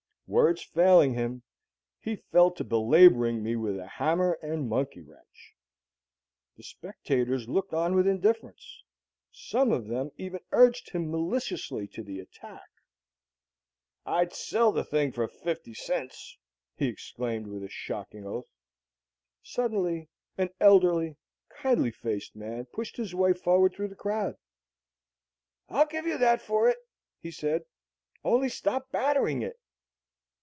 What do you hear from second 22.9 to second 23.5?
his way